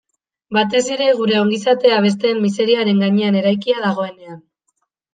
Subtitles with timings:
[0.55, 4.45] Batez ere, gure ongizatea besteen miseriaren gainean eraikia dagoenean.